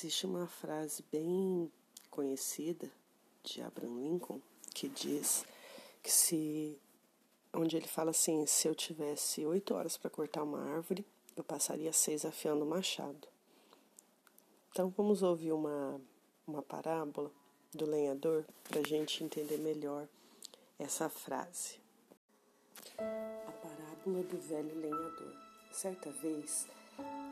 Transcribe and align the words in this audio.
Existe 0.00 0.26
uma 0.26 0.46
frase 0.46 1.04
bem 1.10 1.68
conhecida 2.08 2.88
de 3.42 3.60
Abraham 3.60 4.00
Lincoln 4.00 4.40
que 4.72 4.88
diz 4.88 5.44
que 6.00 6.08
se 6.12 6.78
onde 7.52 7.76
ele 7.76 7.88
fala 7.88 8.12
assim, 8.12 8.46
se 8.46 8.68
eu 8.68 8.76
tivesse 8.76 9.44
oito 9.44 9.74
horas 9.74 9.96
para 9.96 10.08
cortar 10.08 10.44
uma 10.44 10.62
árvore, 10.72 11.04
eu 11.34 11.42
passaria 11.42 11.92
seis 11.92 12.24
afiando 12.24 12.64
o 12.64 12.68
machado. 12.68 13.26
Então 14.70 14.88
vamos 14.96 15.24
ouvir 15.24 15.50
uma, 15.50 16.00
uma 16.46 16.62
parábola 16.62 17.32
do 17.74 17.84
lenhador 17.84 18.44
para 18.68 18.78
a 18.78 18.86
gente 18.86 19.24
entender 19.24 19.58
melhor 19.58 20.06
essa 20.78 21.08
frase. 21.08 21.80
A 22.96 23.50
parábola 23.50 24.22
do 24.22 24.38
velho 24.38 24.80
lenhador. 24.80 25.34
Certa 25.72 26.08
vez, 26.12 26.68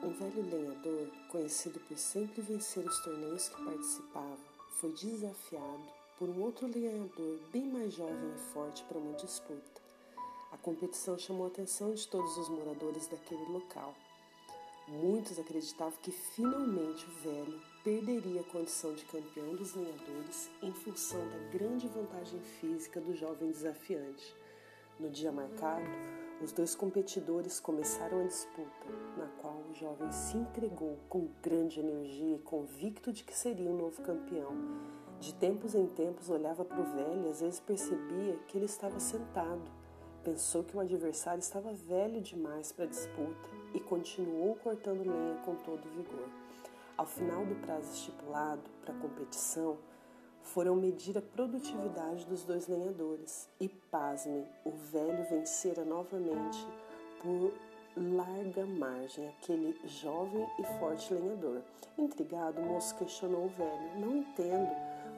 um 0.03 0.11
velho 0.11 0.43
lenhador, 0.51 1.09
conhecido 1.31 1.81
por 1.81 1.97
sempre 1.99 2.41
vencer 2.43 2.87
os 2.87 2.99
torneios 3.01 3.49
que 3.49 3.65
participava, 3.65 4.39
foi 4.81 4.93
desafiado 4.93 5.83
por 6.19 6.29
um 6.29 6.43
outro 6.43 6.67
lenhador 6.67 7.39
bem 7.53 7.67
mais 7.67 7.95
jovem 7.95 8.35
e 8.35 8.53
forte 8.53 8.85
para 8.85 8.99
uma 8.99 9.15
disputa. 9.15 9.81
A 10.53 10.57
competição 10.59 11.19
chamou 11.19 11.45
a 11.45 11.49
atenção 11.49 11.93
de 11.93 12.07
todos 12.09 12.37
os 12.39 12.49
moradores 12.49 13.07
daquele 13.07 13.45
local. 13.47 13.95
Muitos 14.89 15.39
acreditavam 15.39 15.99
que 16.01 16.13
finalmente 16.13 17.05
o 17.05 17.11
velho 17.23 17.61
perderia 17.83 18.41
a 18.41 18.45
condição 18.45 18.95
de 18.95 19.05
campeão 19.05 19.55
dos 19.57 19.75
lenhadores 19.75 20.49
em 20.63 20.73
função 20.73 21.21
da 21.29 21.39
grande 21.51 21.89
vantagem 21.89 22.41
física 22.61 23.01
do 23.01 23.15
jovem 23.15 23.51
desafiante. 23.51 24.35
No 24.99 25.11
dia 25.11 25.33
marcado, 25.33 25.85
os 26.43 26.53
dois 26.53 26.75
competidores 26.75 27.59
começaram 27.59 28.21
a 28.21 28.25
disputa, 28.25 28.87
na 29.17 29.27
qual 29.41 29.63
o 29.71 29.75
jovem 29.75 30.13
se 30.13 30.37
entregou 30.37 30.99
com 31.09 31.29
grande 31.43 31.81
energia 31.81 32.37
e 32.37 32.41
convicto 32.41 33.11
de 33.13 33.25
que 33.25 33.37
seria 33.37 33.71
o 33.71 33.77
novo 33.77 34.03
campeão. 34.03 34.53
De 35.19 35.33
tempos 35.35 35.75
em 35.75 35.87
tempos 35.87 36.29
olhava 36.29 36.63
para 36.63 36.81
o 36.81 36.85
velho 36.85 37.27
e 37.27 37.31
às 37.31 37.41
vezes 37.41 37.59
percebia 37.59 38.37
que 38.47 38.59
ele 38.59 38.67
estava 38.67 39.01
sentado. 39.01 39.63
Pensou 40.23 40.63
que 40.63 40.77
o 40.77 40.81
adversário 40.81 41.41
estava 41.41 41.73
velho 41.73 42.21
demais 42.21 42.71
para 42.71 42.85
a 42.85 42.89
disputa 42.89 43.49
e 43.73 43.81
continuou 43.81 44.57
cortando 44.57 45.09
lenha 45.09 45.41
com 45.43 45.55
todo 45.55 45.89
vigor. 45.89 46.29
Ao 46.99 47.07
final 47.07 47.47
do 47.47 47.55
prazo 47.57 47.93
estipulado 47.93 48.63
para 48.83 48.95
a 48.95 48.99
competição, 48.99 49.79
foram 50.47 50.77
medir 50.77 51.19
a 51.19 51.23
produtividade 51.23 52.25
dos 52.27 52.45
dois 52.45 52.67
lenhadores 52.67 53.49
e, 53.61 53.69
pasmem, 53.69 54.47
o 54.65 54.71
velho 54.71 55.25
vencera 55.29 55.85
novamente 55.85 56.67
por 57.21 57.53
larga 57.97 58.65
margem 58.65 59.29
aquele 59.29 59.79
jovem 59.87 60.47
e 60.59 60.79
forte 60.79 61.13
lenhador. 61.13 61.63
Intrigado, 61.99 62.61
o 62.61 62.65
moço 62.65 62.95
questionou 62.97 63.47
o 63.47 63.49
velho: 63.49 63.99
Não 63.99 64.17
entendo. 64.17 64.71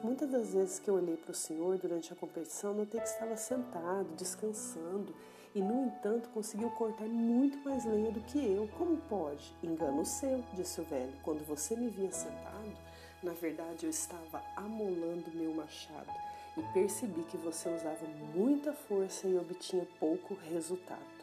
Muitas 0.03 0.29
das 0.29 0.53
vezes 0.53 0.79
que 0.79 0.89
eu 0.89 0.95
olhei 0.95 1.17
para 1.17 1.31
o 1.31 1.35
senhor 1.35 1.77
durante 1.77 2.11
a 2.13 2.15
competição, 2.15 2.73
notei 2.73 3.01
que 3.01 3.07
estava 3.07 3.35
sentado, 3.35 4.07
descansando 4.15 5.13
e, 5.53 5.61
no 5.61 5.85
entanto, 5.85 6.29
conseguiu 6.29 6.69
cortar 6.71 7.07
muito 7.07 7.57
mais 7.59 7.83
lenha 7.83 8.11
do 8.11 8.21
que 8.21 8.39
eu. 8.39 8.67
Como 8.77 8.95
pode? 9.09 9.53
Engano 9.61 10.05
seu, 10.05 10.43
disse 10.53 10.79
o 10.79 10.85
velho. 10.85 11.13
Quando 11.21 11.45
você 11.45 11.75
me 11.75 11.89
via 11.89 12.11
sentado, 12.11 12.88
na 13.21 13.33
verdade 13.33 13.85
eu 13.85 13.89
estava 13.89 14.41
amolando 14.55 15.31
meu 15.31 15.53
machado 15.53 16.11
e 16.57 16.73
percebi 16.73 17.23
que 17.23 17.37
você 17.37 17.69
usava 17.69 18.05
muita 18.33 18.73
força 18.73 19.27
e 19.27 19.37
obtinha 19.37 19.87
pouco 19.99 20.33
resultado. 20.35 21.19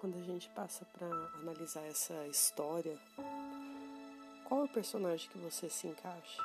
Quando 0.00 0.16
a 0.16 0.22
gente 0.22 0.48
passa 0.50 0.84
para 0.86 1.06
analisar 1.40 1.84
essa 1.86 2.26
história, 2.26 2.98
qual 4.48 4.62
é 4.62 4.64
o 4.64 4.68
personagem 4.68 5.28
que 5.30 5.38
você 5.38 5.68
se 5.68 5.86
encaixa? 5.86 6.42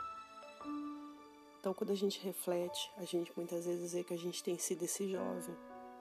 Então, 1.60 1.74
quando 1.74 1.92
a 1.92 1.96
gente 1.96 2.20
reflete, 2.24 2.92
a 2.98 3.06
gente 3.06 3.32
muitas 3.36 3.66
vezes 3.66 3.94
vê 3.94 4.04
que 4.04 4.14
a 4.14 4.18
gente 4.18 4.44
tem 4.44 4.58
sido 4.58 4.84
esse 4.84 5.10
jovem, 5.10 5.56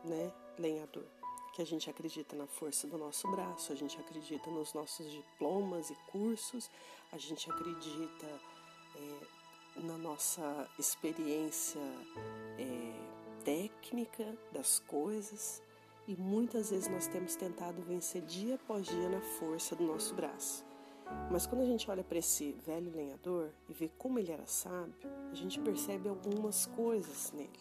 né, 0.05 0.31
lenhador, 0.59 1.07
que 1.55 1.63
a 1.63 1.67
gente 1.67 1.89
acredita 1.89 2.35
na 2.35 2.49
força 2.49 2.87
do 2.89 2.99
nosso 2.99 3.31
braço, 3.31 3.73
a 3.73 3.77
gente 3.77 3.99
acredita 3.99 4.51
nos 4.51 4.75
nossos 4.75 5.09
diplomas 5.09 5.89
e 5.89 5.95
cursos, 6.11 6.69
a 7.13 7.17
gente 7.17 7.49
acredita 7.49 8.27
é, 8.97 9.81
na 9.83 9.97
nossa 9.97 10.69
experiência 10.77 11.81
é, 12.59 13.45
técnica 13.45 14.37
das 14.51 14.81
coisas 14.81 15.63
e 16.09 16.17
muitas 16.17 16.71
vezes 16.71 16.89
nós 16.89 17.07
temos 17.07 17.37
tentado 17.37 17.81
vencer 17.83 18.23
dia 18.23 18.57
após 18.57 18.87
dia 18.87 19.09
na 19.09 19.21
força 19.21 19.77
do 19.77 19.85
nosso 19.85 20.13
braço. 20.13 20.65
Mas 21.31 21.47
quando 21.47 21.63
a 21.63 21.67
gente 21.67 21.89
olha 21.89 22.03
para 22.03 22.19
esse 22.19 22.53
velho 22.67 22.91
lenhador 22.91 23.51
e 23.69 23.73
vê 23.73 23.89
como 23.97 24.19
ele 24.19 24.33
era 24.33 24.47
sábio, 24.47 24.95
a 25.31 25.35
gente 25.35 25.61
percebe 25.61 26.09
algumas 26.09 26.67
coisas 26.67 27.33
nele. 27.33 27.61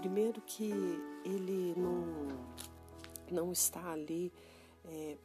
Primeiro 0.00 0.42
que 0.42 0.70
ele 1.24 1.74
não, 1.76 2.28
não 3.32 3.52
está 3.52 3.92
ali 3.92 4.32
é, 4.84 5.16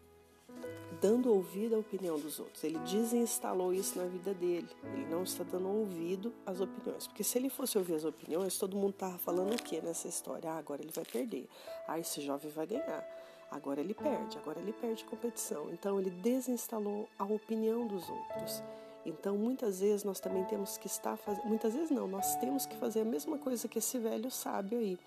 dando 1.02 1.34
ouvido 1.34 1.76
à 1.76 1.80
opinião 1.80 2.20
dos 2.20 2.40
outros. 2.40 2.64
Ele 2.64 2.80
desinstalou 2.80 3.74
isso 3.74 3.98
na 3.98 4.06
vida 4.06 4.34
dele. 4.34 4.70
Ele 4.94 5.06
não 5.06 5.24
está 5.24 5.44
dando 5.44 5.68
ouvido 5.68 6.34
às 6.46 6.62
opiniões. 6.62 7.08
Porque 7.08 7.24
se 7.24 7.38
ele 7.38 7.50
fosse 7.50 7.78
ouvir 7.78 7.96
as 7.96 8.06
opiniões, 8.06 8.58
todo 8.58 8.76
mundo 8.76 8.92
estava 8.92 9.18
falando 9.18 9.54
o 9.54 9.62
que 9.62 9.82
nessa 9.82 10.08
história? 10.08 10.52
Ah, 10.52 10.58
agora 10.58 10.82
ele 10.82 10.92
vai 10.92 11.06
perder. 11.06 11.48
Ah, 11.88 12.00
esse 12.00 12.22
jovem 12.22 12.52
vai 12.52 12.66
ganhar. 12.66 13.06
Agora 13.52 13.80
ele 13.80 13.94
perde, 13.94 14.38
agora 14.38 14.60
ele 14.60 14.74
perde 14.74 15.04
competição. 15.06 15.70
Então 15.72 16.00
ele 16.00 16.10
desinstalou 16.10 17.08
a 17.18 17.26
opinião 17.26 17.88
dos 17.88 18.10
outros. 18.10 18.64
Então 19.06 19.38
muitas 19.38 19.80
vezes 19.80 20.04
nós 20.04 20.20
também 20.20 20.44
temos 20.46 20.78
que 20.78 20.88
estar 20.88 21.16
fazendo, 21.16 21.46
muitas 21.46 21.74
vezes 21.74 21.92
não, 21.92 22.08
nós 22.08 22.36
temos 22.38 22.66
que 22.66 22.76
fazer 22.78 23.02
a 23.02 23.06
mesma 23.06 23.38
coisa 23.38 23.68
que 23.68 23.78
esse 23.78 24.00
velho 24.00 24.32
sábio 24.32 24.80
aí, 24.80 24.98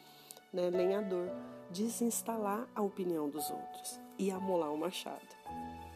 né, 0.53 0.71
lenhador, 0.71 1.29
desinstalar 1.71 2.67
a 2.75 2.83
opinião 2.83 3.29
dos 3.29 3.51
outros 3.51 4.01
e 4.19 4.31
amolar 4.31 4.73
o 4.73 4.79
machado, 4.79 5.29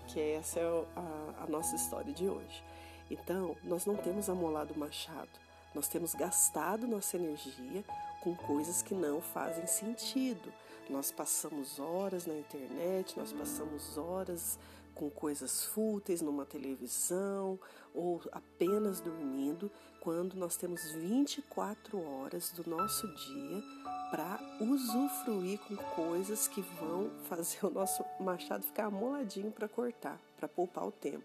que 0.06 0.20
essa 0.20 0.60
é 0.60 0.86
a, 0.96 1.44
a 1.44 1.46
nossa 1.46 1.74
história 1.74 2.12
de 2.12 2.28
hoje. 2.28 2.62
Então 3.10 3.56
nós 3.62 3.86
não 3.86 3.96
temos 3.96 4.28
amolado 4.28 4.74
o 4.74 4.78
machado, 4.78 5.30
nós 5.74 5.88
temos 5.88 6.14
gastado 6.14 6.86
nossa 6.86 7.16
energia 7.16 7.84
com 8.22 8.34
coisas 8.34 8.82
que 8.82 8.94
não 8.94 9.20
fazem 9.20 9.66
sentido. 9.66 10.52
Nós 10.88 11.10
passamos 11.10 11.78
horas 11.78 12.26
na 12.26 12.34
internet, 12.34 13.18
nós 13.18 13.32
passamos 13.32 13.96
horas 13.96 14.58
com 14.94 15.10
coisas 15.10 15.64
fúteis 15.64 16.20
numa 16.20 16.44
televisão 16.44 17.58
ou 17.94 18.20
apenas 18.30 19.00
dormindo, 19.00 19.70
quando 20.02 20.34
nós 20.34 20.56
temos 20.56 20.90
24 20.90 21.96
horas 21.96 22.50
do 22.50 22.68
nosso 22.68 23.06
dia 23.06 23.62
para 24.10 24.40
usufruir 24.60 25.60
com 25.60 25.76
coisas 25.76 26.48
que 26.48 26.60
vão 26.60 27.08
fazer 27.30 27.64
o 27.64 27.70
nosso 27.70 28.04
machado 28.18 28.64
ficar 28.64 28.86
amoladinho 28.86 29.52
para 29.52 29.68
cortar, 29.68 30.18
para 30.36 30.48
poupar 30.48 30.88
o 30.88 30.90
tempo. 30.90 31.24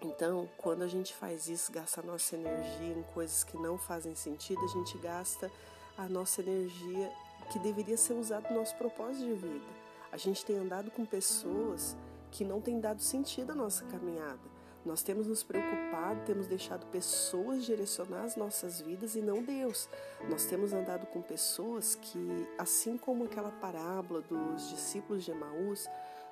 Então, 0.00 0.48
quando 0.58 0.82
a 0.82 0.88
gente 0.88 1.14
faz 1.14 1.48
isso, 1.48 1.70
gasta 1.70 2.00
a 2.00 2.04
nossa 2.04 2.34
energia 2.34 2.92
em 2.92 3.02
coisas 3.14 3.44
que 3.44 3.56
não 3.56 3.78
fazem 3.78 4.16
sentido, 4.16 4.64
a 4.64 4.68
gente 4.68 4.98
gasta 4.98 5.50
a 5.96 6.08
nossa 6.08 6.40
energia 6.40 7.12
que 7.52 7.60
deveria 7.60 7.96
ser 7.96 8.14
usada 8.14 8.48
no 8.50 8.56
nosso 8.56 8.74
propósito 8.76 9.24
de 9.24 9.34
vida. 9.34 9.66
A 10.10 10.16
gente 10.16 10.44
tem 10.44 10.56
andado 10.56 10.90
com 10.90 11.04
pessoas 11.04 11.96
que 12.30 12.44
não 12.44 12.60
têm 12.60 12.80
dado 12.80 13.00
sentido 13.00 13.52
à 13.52 13.54
nossa 13.54 13.84
caminhada. 13.84 14.57
Nós 14.88 15.02
temos 15.02 15.26
nos 15.26 15.42
preocupado, 15.42 16.24
temos 16.24 16.46
deixado 16.46 16.86
pessoas 16.86 17.62
direcionar 17.62 18.24
as 18.24 18.36
nossas 18.36 18.80
vidas 18.80 19.14
e 19.16 19.20
não 19.20 19.42
Deus. 19.42 19.86
Nós 20.30 20.46
temos 20.46 20.72
andado 20.72 21.06
com 21.08 21.20
pessoas 21.20 21.94
que, 21.94 22.48
assim 22.56 22.96
como 22.96 23.24
aquela 23.24 23.52
parábola 23.52 24.22
dos 24.22 24.70
discípulos 24.70 25.24
de 25.24 25.30
Emaús, 25.30 25.86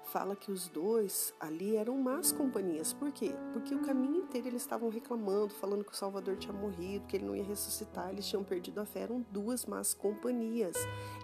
fala 0.04 0.34
que 0.34 0.50
os 0.50 0.68
dois 0.68 1.34
ali 1.38 1.76
eram 1.76 1.98
más 1.98 2.32
companhias. 2.32 2.94
Por 2.94 3.12
quê? 3.12 3.34
Porque 3.52 3.74
o 3.74 3.82
caminho 3.82 4.22
inteiro 4.22 4.48
eles 4.48 4.62
estavam 4.62 4.88
reclamando, 4.88 5.52
falando 5.52 5.84
que 5.84 5.92
o 5.92 5.96
Salvador 5.96 6.38
tinha 6.38 6.54
morrido, 6.54 7.06
que 7.06 7.18
ele 7.18 7.26
não 7.26 7.36
ia 7.36 7.44
ressuscitar, 7.44 8.08
eles 8.08 8.26
tinham 8.26 8.42
perdido 8.42 8.80
a 8.80 8.86
fé. 8.86 9.00
Eram 9.00 9.20
duas 9.30 9.66
más 9.66 9.92
companhias. 9.92 10.76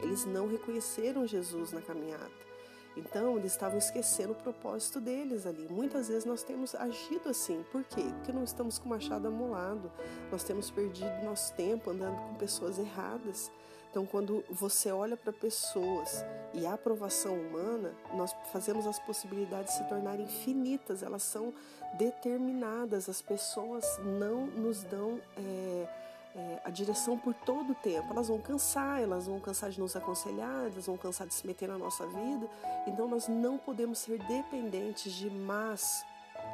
Eles 0.02 0.26
não 0.26 0.46
reconheceram 0.48 1.26
Jesus 1.26 1.72
na 1.72 1.80
caminhada. 1.80 2.51
Então, 2.96 3.38
eles 3.38 3.52
estavam 3.52 3.78
esquecendo 3.78 4.32
o 4.32 4.36
propósito 4.36 5.00
deles 5.00 5.46
ali. 5.46 5.66
Muitas 5.70 6.08
vezes 6.08 6.24
nós 6.24 6.42
temos 6.42 6.74
agido 6.74 7.28
assim. 7.28 7.64
Por 7.72 7.82
quê? 7.84 8.02
Porque 8.16 8.32
não 8.32 8.44
estamos 8.44 8.78
com 8.78 8.86
o 8.86 8.90
machado 8.90 9.28
amolado. 9.28 9.90
Nós 10.30 10.44
temos 10.44 10.70
perdido 10.70 11.24
nosso 11.24 11.52
tempo 11.54 11.90
andando 11.90 12.16
com 12.16 12.34
pessoas 12.34 12.78
erradas. 12.78 13.50
Então, 13.92 14.06
quando 14.06 14.42
você 14.50 14.90
olha 14.90 15.18
para 15.18 15.32
pessoas 15.34 16.24
e 16.54 16.64
a 16.64 16.72
aprovação 16.72 17.34
humana, 17.34 17.92
nós 18.14 18.34
fazemos 18.50 18.86
as 18.86 18.98
possibilidades 18.98 19.74
se 19.74 19.84
tornarem 19.84 20.24
infinitas, 20.24 21.02
elas 21.02 21.22
são 21.22 21.52
determinadas. 21.98 23.06
As 23.06 23.20
pessoas 23.20 23.84
não 23.98 24.46
nos 24.46 24.82
dão 24.84 25.20
é, 25.36 25.88
é, 26.34 26.60
a 26.64 26.70
direção 26.70 27.18
por 27.18 27.34
todo 27.34 27.72
o 27.72 27.74
tempo. 27.74 28.12
Elas 28.12 28.28
vão 28.28 28.38
cansar, 28.38 29.00
elas 29.00 29.26
vão 29.26 29.38
cansar 29.40 29.70
de 29.70 29.80
nos 29.80 29.94
aconselhar, 29.96 30.66
elas 30.66 30.86
vão 30.86 30.96
cansar 30.96 31.26
de 31.26 31.34
se 31.34 31.46
meter 31.46 31.68
na 31.68 31.78
nossa 31.78 32.06
vida. 32.06 32.48
Então 32.86 33.08
nós 33.08 33.28
não 33.28 33.58
podemos 33.58 33.98
ser 33.98 34.18
dependentes 34.18 35.12
de 35.12 35.30
más 35.30 36.04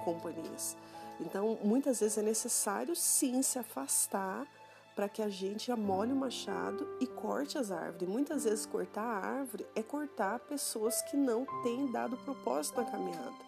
companhias. 0.04 0.76
Então 1.20 1.58
muitas 1.62 2.00
vezes 2.00 2.19
é 2.19 2.22
necessário 2.22 2.94
sim 2.94 3.42
se 3.42 3.58
afastar 3.58 4.46
para 4.94 5.08
que 5.08 5.22
a 5.22 5.28
gente 5.28 5.70
amole 5.70 6.12
o 6.12 6.16
machado 6.16 6.96
e 7.00 7.06
corte 7.06 7.56
as 7.56 7.70
árvores. 7.70 8.08
Muitas 8.08 8.42
vezes 8.42 8.66
cortar 8.66 9.02
a 9.04 9.26
árvore 9.26 9.64
é 9.76 9.82
cortar 9.82 10.40
pessoas 10.40 11.00
que 11.02 11.16
não 11.16 11.46
têm 11.62 11.90
dado 11.92 12.16
propósito 12.16 12.80
na 12.80 12.90
caminhada. 12.90 13.48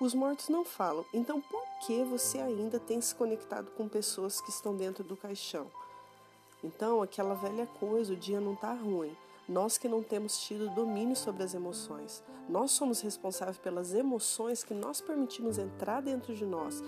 Os 0.00 0.14
mortos 0.14 0.48
não 0.48 0.64
falam, 0.64 1.04
então 1.12 1.42
por 1.42 1.62
que 1.86 2.02
você 2.02 2.38
ainda 2.38 2.80
tem 2.80 3.02
se 3.02 3.14
conectado 3.14 3.70
com 3.72 3.86
pessoas 3.86 4.40
que 4.40 4.48
estão 4.48 4.74
dentro 4.74 5.04
do 5.04 5.14
caixão? 5.14 5.66
Então, 6.64 7.02
aquela 7.02 7.34
velha 7.34 7.66
coisa, 7.66 8.14
o 8.14 8.16
dia 8.16 8.40
não 8.40 8.54
está 8.54 8.72
ruim. 8.72 9.14
Nós 9.46 9.76
que 9.76 9.88
não 9.88 10.02
temos 10.02 10.38
tido 10.40 10.70
domínio 10.70 11.14
sobre 11.14 11.42
as 11.42 11.52
emoções, 11.52 12.22
nós 12.48 12.70
somos 12.70 13.02
responsáveis 13.02 13.58
pelas 13.58 13.92
emoções 13.92 14.64
que 14.64 14.72
nós 14.72 15.02
permitimos 15.02 15.58
entrar 15.58 16.00
dentro 16.00 16.34
de 16.34 16.46
nós. 16.46 16.82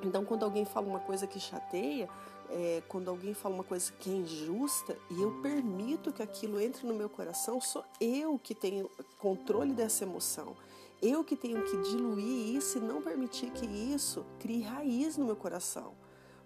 Então, 0.00 0.24
quando 0.24 0.44
alguém 0.44 0.64
fala 0.64 0.86
uma 0.86 1.00
coisa 1.00 1.26
que 1.26 1.40
chateia, 1.40 2.08
é, 2.48 2.80
quando 2.86 3.08
alguém 3.08 3.34
fala 3.34 3.56
uma 3.56 3.64
coisa 3.64 3.90
que 3.90 4.08
é 4.08 4.14
injusta 4.14 4.96
e 5.10 5.20
eu 5.20 5.32
permito 5.42 6.12
que 6.12 6.22
aquilo 6.22 6.60
entre 6.60 6.86
no 6.86 6.94
meu 6.94 7.08
coração, 7.08 7.60
sou 7.60 7.84
eu 8.00 8.38
que 8.38 8.54
tenho 8.54 8.88
controle 9.18 9.72
dessa 9.72 10.04
emoção. 10.04 10.54
Eu 11.02 11.22
que 11.22 11.36
tenho 11.36 11.62
que 11.64 11.76
diluir 11.90 12.56
isso 12.56 12.78
e 12.78 12.80
não 12.80 13.02
permitir 13.02 13.50
que 13.50 13.66
isso 13.66 14.24
crie 14.38 14.62
raiz 14.62 15.16
no 15.16 15.26
meu 15.26 15.36
coração. 15.36 15.92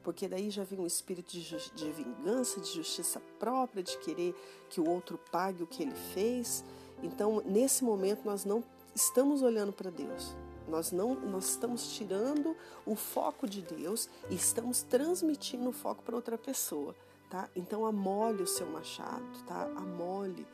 Porque 0.02 0.26
daí 0.26 0.50
já 0.50 0.64
vem 0.64 0.80
um 0.80 0.86
espírito 0.86 1.32
de, 1.32 1.70
de 1.74 1.92
vingança, 1.92 2.60
de 2.60 2.72
justiça 2.72 3.20
própria, 3.38 3.82
de 3.82 3.96
querer 3.98 4.34
que 4.68 4.80
o 4.80 4.88
outro 4.88 5.18
pague 5.30 5.62
o 5.62 5.66
que 5.66 5.82
ele 5.82 5.94
fez. 6.14 6.64
Então, 7.02 7.42
nesse 7.44 7.84
momento, 7.84 8.24
nós 8.24 8.44
não 8.44 8.64
estamos 8.94 9.42
olhando 9.42 9.72
para 9.72 9.90
Deus. 9.90 10.34
Nós 10.68 10.92
não 10.92 11.14
nós 11.14 11.50
estamos 11.50 11.92
tirando 11.94 12.54
o 12.84 12.94
foco 12.94 13.48
de 13.48 13.62
Deus 13.62 14.08
e 14.28 14.34
estamos 14.34 14.82
transmitindo 14.82 15.70
o 15.70 15.72
foco 15.72 16.02
para 16.02 16.14
outra 16.14 16.36
pessoa, 16.36 16.94
tá? 17.30 17.48
Então 17.56 17.86
amole 17.86 18.42
o 18.42 18.46
seu 18.46 18.66
machado, 18.66 19.24
tá? 19.46 19.62
Amole 19.76 20.46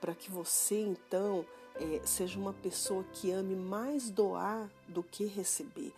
para 0.00 0.14
que 0.14 0.30
você 0.30 0.80
então 0.80 1.44
é, 1.74 2.00
seja 2.04 2.38
uma 2.38 2.52
pessoa 2.52 3.04
que 3.12 3.30
ame 3.30 3.54
mais 3.54 4.10
doar 4.10 4.70
do 4.88 5.02
que 5.02 5.24
receber, 5.26 5.92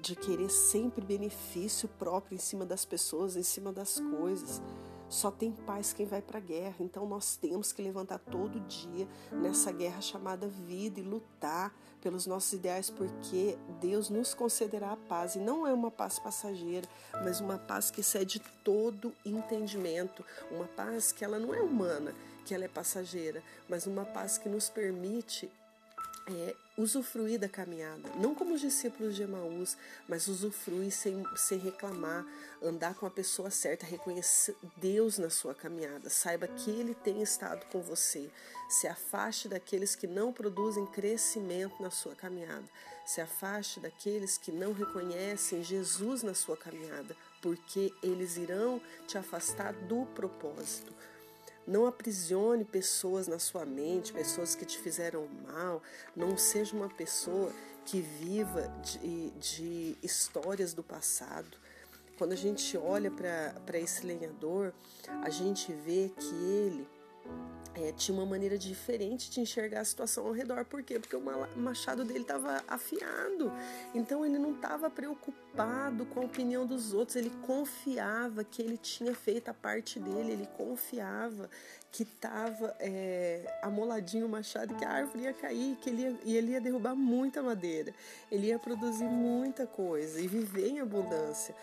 de 0.00 0.16
querer 0.16 0.50
sempre 0.50 1.04
benefício 1.04 1.88
próprio 1.88 2.36
em 2.36 2.40
cima 2.40 2.64
das 2.64 2.84
pessoas, 2.84 3.36
em 3.36 3.42
cima 3.42 3.72
das 3.72 4.00
coisas. 4.00 4.60
Só 5.08 5.30
tem 5.30 5.52
paz 5.52 5.92
quem 5.92 6.06
vai 6.06 6.20
para 6.20 6.38
a 6.38 6.40
guerra. 6.40 6.76
Então 6.80 7.06
nós 7.06 7.36
temos 7.36 7.72
que 7.72 7.82
levantar 7.82 8.18
todo 8.18 8.58
dia 8.60 9.06
nessa 9.30 9.70
guerra 9.70 10.00
chamada 10.00 10.48
vida 10.48 10.98
e 10.98 11.02
lutar 11.02 11.72
pelos 12.00 12.26
nossos 12.26 12.52
ideais, 12.52 12.90
porque 12.90 13.56
Deus 13.80 14.10
nos 14.10 14.34
concederá 14.34 14.92
a 14.92 14.96
paz. 14.96 15.36
E 15.36 15.38
não 15.38 15.66
é 15.66 15.72
uma 15.72 15.90
paz 15.90 16.18
passageira, 16.18 16.88
mas 17.22 17.40
uma 17.40 17.58
paz 17.58 17.90
que 17.90 18.00
excede 18.00 18.42
todo 18.64 19.12
entendimento. 19.24 20.24
Uma 20.50 20.66
paz 20.66 21.12
que 21.12 21.24
ela 21.24 21.38
não 21.38 21.54
é 21.54 21.60
humana, 21.60 22.14
que 22.44 22.54
ela 22.54 22.64
é 22.64 22.68
passageira, 22.68 23.42
mas 23.68 23.86
uma 23.86 24.04
paz 24.04 24.38
que 24.38 24.48
nos 24.48 24.68
permite 24.68 25.50
é, 26.26 26.56
usufruir 26.76 27.38
da 27.38 27.48
caminhada, 27.48 28.08
não 28.16 28.34
como 28.34 28.54
os 28.54 28.60
discípulos 28.60 29.14
de 29.14 29.22
Emaús, 29.22 29.76
mas 30.08 30.26
usufruir 30.26 30.90
sem, 30.90 31.22
sem 31.36 31.58
reclamar, 31.58 32.26
andar 32.62 32.94
com 32.94 33.06
a 33.06 33.10
pessoa 33.10 33.50
certa, 33.50 33.84
reconhecer 33.84 34.56
Deus 34.76 35.18
na 35.18 35.28
sua 35.28 35.54
caminhada, 35.54 36.08
saiba 36.08 36.48
que 36.48 36.70
Ele 36.70 36.94
tem 36.94 37.22
estado 37.22 37.66
com 37.66 37.82
você, 37.82 38.30
se 38.68 38.88
afaste 38.88 39.48
daqueles 39.48 39.94
que 39.94 40.06
não 40.06 40.32
produzem 40.32 40.86
crescimento 40.86 41.82
na 41.82 41.90
sua 41.90 42.14
caminhada, 42.14 42.64
se 43.04 43.20
afaste 43.20 43.80
daqueles 43.80 44.38
que 44.38 44.50
não 44.50 44.72
reconhecem 44.72 45.62
Jesus 45.62 46.22
na 46.22 46.32
sua 46.32 46.56
caminhada, 46.56 47.14
porque 47.42 47.92
eles 48.02 48.38
irão 48.38 48.80
te 49.06 49.18
afastar 49.18 49.74
do 49.74 50.06
propósito. 50.06 50.94
Não 51.66 51.86
aprisione 51.86 52.64
pessoas 52.64 53.26
na 53.26 53.38
sua 53.38 53.64
mente, 53.64 54.12
pessoas 54.12 54.54
que 54.54 54.64
te 54.64 54.78
fizeram 54.78 55.26
mal. 55.46 55.82
Não 56.14 56.36
seja 56.36 56.76
uma 56.76 56.88
pessoa 56.88 57.50
que 57.84 58.00
viva 58.00 58.68
de, 58.82 59.30
de 59.32 59.98
histórias 60.02 60.74
do 60.74 60.82
passado. 60.82 61.58
Quando 62.16 62.32
a 62.32 62.36
gente 62.36 62.76
olha 62.76 63.10
para 63.10 63.78
esse 63.78 64.06
lenhador, 64.06 64.72
a 65.22 65.30
gente 65.30 65.72
vê 65.72 66.12
que 66.16 66.34
ele 66.34 66.88
é, 67.74 67.92
tinha 67.92 68.16
uma 68.16 68.26
maneira 68.26 68.56
diferente 68.56 69.30
de 69.30 69.40
enxergar 69.40 69.80
a 69.80 69.84
situação 69.84 70.26
ao 70.26 70.32
redor. 70.32 70.64
Por 70.64 70.82
quê? 70.82 70.98
Porque 70.98 71.16
o 71.16 71.22
machado 71.56 72.04
dele 72.04 72.20
estava 72.20 72.62
afiado. 72.68 73.52
Então 73.94 74.24
ele 74.24 74.38
não 74.38 74.52
estava 74.52 74.88
preocupado 74.88 76.06
com 76.06 76.20
a 76.20 76.24
opinião 76.24 76.64
dos 76.64 76.92
outros, 76.92 77.16
ele 77.16 77.30
confiava 77.46 78.44
que 78.44 78.62
ele 78.62 78.76
tinha 78.76 79.14
feito 79.14 79.48
a 79.48 79.54
parte 79.54 79.98
dele, 79.98 80.32
ele 80.32 80.48
confiava 80.56 81.50
que 81.90 82.02
estava 82.02 82.74
é, 82.80 83.58
amoladinho 83.62 84.26
o 84.26 84.28
machado, 84.28 84.74
que 84.74 84.84
a 84.84 84.90
árvore 84.90 85.24
ia 85.24 85.32
cair, 85.32 85.76
que 85.76 85.90
ele 85.90 86.02
ia, 86.02 86.18
e 86.24 86.36
ele 86.36 86.52
ia 86.52 86.60
derrubar 86.60 86.94
muita 86.96 87.40
madeira, 87.40 87.94
ele 88.30 88.48
ia 88.48 88.58
produzir 88.58 89.04
muita 89.04 89.64
coisa 89.64 90.20
e 90.20 90.26
viver 90.26 90.68
em 90.68 90.80
abundância. 90.80 91.54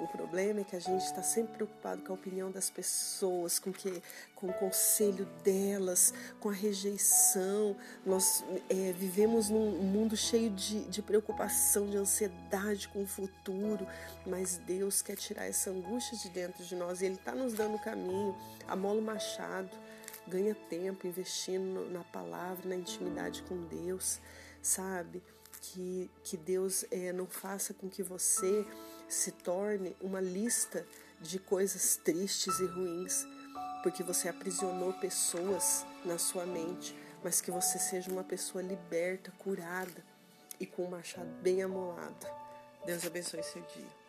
O 0.00 0.08
problema 0.08 0.60
é 0.60 0.64
que 0.64 0.74
a 0.74 0.80
gente 0.80 1.02
está 1.02 1.22
sempre 1.22 1.54
preocupado 1.54 2.00
com 2.02 2.12
a 2.12 2.14
opinião 2.14 2.50
das 2.50 2.70
pessoas, 2.70 3.58
com, 3.58 3.70
que, 3.70 4.02
com 4.34 4.48
o 4.48 4.52
conselho 4.54 5.26
delas, 5.44 6.14
com 6.40 6.48
a 6.48 6.52
rejeição. 6.52 7.76
Nós 8.04 8.42
é, 8.70 8.92
vivemos 8.92 9.50
num 9.50 9.70
mundo 9.82 10.16
cheio 10.16 10.48
de, 10.50 10.84
de 10.84 11.02
preocupação, 11.02 11.86
de 11.86 11.98
ansiedade 11.98 12.88
com 12.88 13.02
o 13.02 13.06
futuro, 13.06 13.86
mas 14.26 14.56
Deus 14.56 15.02
quer 15.02 15.16
tirar 15.16 15.44
essa 15.44 15.68
angústia 15.68 16.16
de 16.16 16.30
dentro 16.30 16.64
de 16.64 16.74
nós 16.74 17.02
e 17.02 17.04
Ele 17.04 17.16
está 17.16 17.34
nos 17.34 17.52
dando 17.52 17.74
o 17.74 17.82
caminho. 17.82 18.34
Amola 18.66 19.00
o 19.00 19.04
machado, 19.04 19.70
ganha 20.26 20.54
tempo 20.54 21.06
investindo 21.06 21.90
na 21.90 22.04
palavra, 22.04 22.66
na 22.66 22.76
intimidade 22.76 23.42
com 23.42 23.66
Deus, 23.66 24.18
sabe? 24.62 25.22
Que, 25.60 26.10
que 26.24 26.38
Deus 26.38 26.86
é, 26.90 27.12
não 27.12 27.26
faça 27.26 27.74
com 27.74 27.86
que 27.86 28.02
você 28.02 28.66
se 29.10 29.32
torne 29.32 29.94
uma 30.00 30.20
lista 30.20 30.86
de 31.20 31.38
coisas 31.38 31.96
tristes 31.96 32.58
e 32.60 32.66
ruins, 32.66 33.26
porque 33.82 34.02
você 34.02 34.28
aprisionou 34.28 34.92
pessoas 34.94 35.84
na 36.04 36.16
sua 36.16 36.46
mente, 36.46 36.96
mas 37.22 37.40
que 37.40 37.50
você 37.50 37.78
seja 37.78 38.10
uma 38.10 38.24
pessoa 38.24 38.62
liberta, 38.62 39.30
curada 39.38 40.04
e 40.58 40.64
com 40.64 40.84
um 40.84 40.90
machado 40.90 41.28
bem 41.42 41.62
amolado. 41.62 42.26
Deus 42.86 43.04
abençoe 43.04 43.42
seu 43.42 43.62
dia. 43.62 43.99